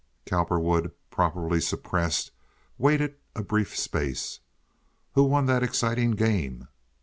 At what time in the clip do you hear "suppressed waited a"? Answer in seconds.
1.61-3.43